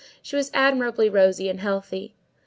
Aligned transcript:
She 0.23 0.35
was 0.35 0.49
admirably 0.55 1.11
rosy 1.11 1.47
and 1.47 1.59
healthy. 1.59 2.15